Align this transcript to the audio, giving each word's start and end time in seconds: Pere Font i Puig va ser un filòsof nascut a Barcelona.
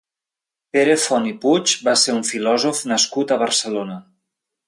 Pere 0.75 0.95
Font 1.01 1.27
i 1.31 1.33
Puig 1.43 1.75
va 1.89 1.95
ser 2.05 2.17
un 2.21 2.25
filòsof 2.31 2.81
nascut 2.93 3.35
a 3.35 3.39
Barcelona. 3.45 3.99